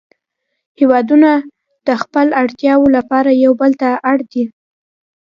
هیوادونه 0.79 1.29
د 1.87 1.89
خپلو 2.01 2.31
اړتیاوو 2.41 2.93
لپاره 2.97 3.29
یو 3.43 3.53
بل 3.61 3.71
ته 3.81 3.89
اړ 4.09 4.17
دي 4.31 4.43